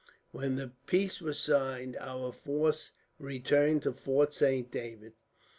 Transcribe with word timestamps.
"When 0.31 0.55
the 0.55 0.71
peace 0.87 1.21
was 1.21 1.37
signed, 1.37 1.95
our 1.99 2.31
force 2.31 2.91
returned 3.19 3.83
to 3.83 3.93
Fort 3.93 4.33
Saint 4.33 4.71
David. 4.71 5.13